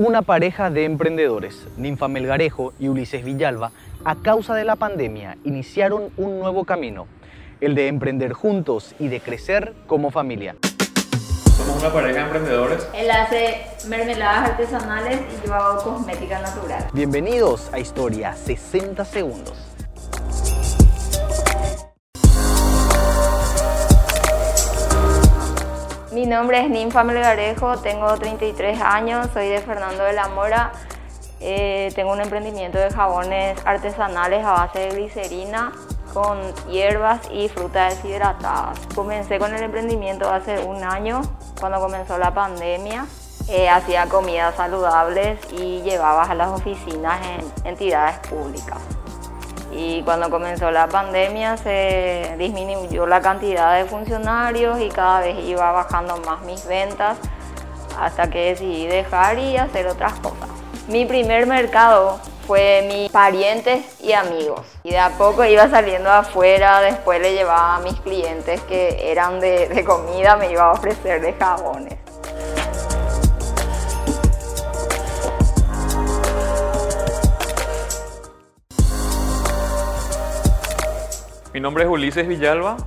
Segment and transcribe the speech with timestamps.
[0.00, 3.70] Una pareja de emprendedores, Ninfa Melgarejo y Ulises Villalba,
[4.02, 7.06] a causa de la pandemia, iniciaron un nuevo camino,
[7.60, 10.56] el de emprender juntos y de crecer como familia.
[11.54, 12.88] Somos una pareja de emprendedores.
[12.94, 16.86] Él hace mermeladas artesanales y yo hago cosmética natural.
[16.94, 19.69] Bienvenidos a Historia 60 Segundos.
[26.30, 30.70] Nombre es Ninfa Melgarejo, tengo 33 años, soy de Fernando de la Mora.
[31.40, 35.72] Eh, tengo un emprendimiento de jabones artesanales a base de glicerina
[36.14, 36.38] con
[36.70, 38.78] hierbas y frutas deshidratadas.
[38.94, 41.20] Comencé con el emprendimiento hace un año,
[41.58, 43.06] cuando comenzó la pandemia.
[43.48, 48.78] Eh, hacía comidas saludables y llevaba a las oficinas en entidades públicas
[49.72, 55.70] y cuando comenzó la pandemia se disminuyó la cantidad de funcionarios y cada vez iba
[55.72, 57.18] bajando más mis ventas
[57.98, 60.48] hasta que decidí dejar y hacer otras cosas.
[60.88, 66.80] Mi primer mercado fue mis parientes y amigos y de a poco iba saliendo afuera,
[66.80, 71.20] después le llevaba a mis clientes que eran de, de comida, me iba a ofrecer
[71.20, 72.09] de jabones.
[81.60, 82.78] Mi nombre es Ulises Villalba,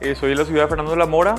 [0.00, 1.36] eh, soy de la ciudad de Fernando de la Mora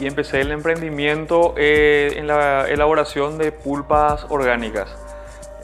[0.00, 4.88] y empecé el emprendimiento eh, en la elaboración de pulpas orgánicas.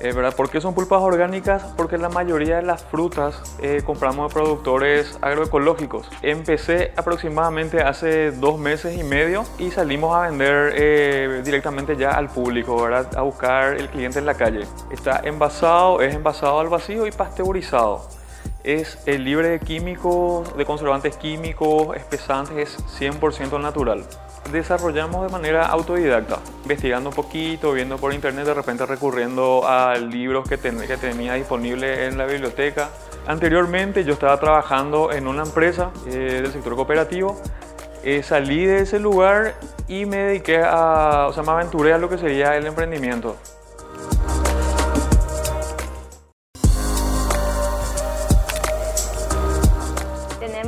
[0.00, 0.34] Eh, ¿verdad?
[0.36, 1.62] ¿Por qué son pulpas orgánicas?
[1.78, 3.40] Porque la mayoría de las frutas
[3.86, 6.10] compramos de productores agroecológicos.
[6.20, 12.82] Empecé aproximadamente hace dos meses y medio y salimos a vender directamente ya al público,
[12.82, 13.16] ¿verdad?
[13.16, 14.66] a buscar el cliente en la calle.
[14.90, 18.19] Está envasado, es envasado al vacío y pasteurizado
[18.64, 24.04] es el libre de químicos, de conservantes químicos, espesantes, es 100% natural.
[24.52, 30.48] Desarrollamos de manera autodidacta, investigando un poquito, viendo por internet, de repente recurriendo a libros
[30.48, 32.90] que, que tenía disponible en la biblioteca.
[33.26, 37.40] Anteriormente yo estaba trabajando en una empresa eh, del sector cooperativo,
[38.02, 39.54] eh, salí de ese lugar
[39.86, 43.36] y me dediqué a, o sea, me aventuré a lo que sería el emprendimiento.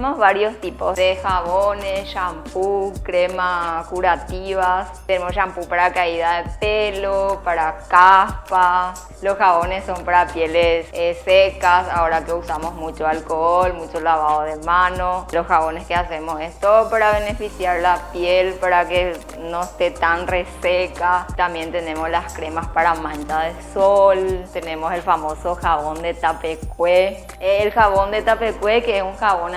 [0.02, 5.00] Tenemos varios tipos de jabones, shampoo, crema curativas.
[5.06, 8.94] Tenemos shampoo para caída de pelo, para caspa.
[9.22, 14.56] Los jabones son para pieles eh, secas, ahora que usamos mucho alcohol, mucho lavado de
[14.64, 15.28] mano.
[15.30, 20.26] Los jabones que hacemos es todo para beneficiar la piel, para que no esté tan
[20.26, 21.28] reseca.
[21.36, 24.44] También tenemos las cremas para mancha de sol.
[24.52, 27.24] Tenemos el famoso jabón de tapecue.
[27.38, 29.54] El jabón de tapecue que es un jabón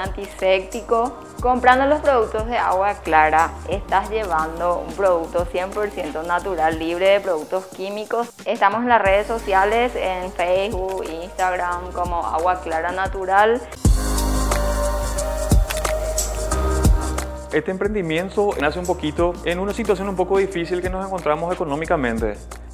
[1.42, 7.66] Comprando los productos de agua clara, estás llevando un producto 100% natural, libre de productos
[7.68, 8.30] químicos.
[8.46, 13.62] Estamos en las redes sociales, en Facebook, Instagram, como Agua Clara Natural.
[17.54, 22.34] Este emprendimiento nace un poquito en una situación un poco difícil que nos encontramos económicamente.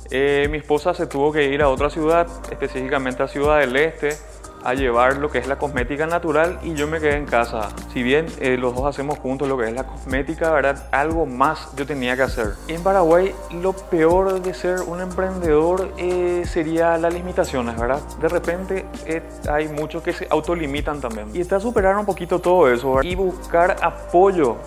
[0.09, 4.17] Eh, mi esposa se tuvo que ir a otra ciudad, específicamente a Ciudad del Este,
[4.63, 7.69] a llevar lo que es la cosmética natural y yo me quedé en casa.
[7.93, 10.87] Si bien eh, los dos hacemos juntos lo que es la cosmética, ¿verdad?
[10.91, 12.53] Algo más yo tenía que hacer.
[12.67, 18.01] En Paraguay lo peor de ser un emprendedor eh, sería las limitaciones, ¿verdad?
[18.19, 21.29] De repente eh, hay muchos que se autolimitan también.
[21.33, 24.57] Y está superar un poquito todo eso y buscar apoyo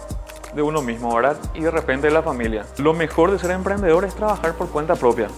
[0.54, 1.36] de uno mismo, ¿verdad?
[1.54, 2.64] Y de repente de la familia.
[2.78, 5.28] Lo mejor de ser emprendedor es trabajar por cuenta propia.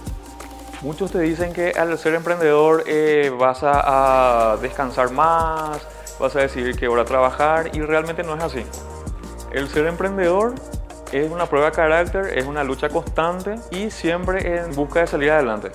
[0.81, 5.81] Muchos te dicen que al ser emprendedor eh, vas a, descansar más,
[6.19, 8.63] vas a decidir qué hora trabajar y realmente no es así.
[9.51, 10.53] El ser emprendedor
[11.11, 15.31] es una prueba de carácter, es una lucha constante y siempre en busca de salir
[15.31, 15.71] adelante.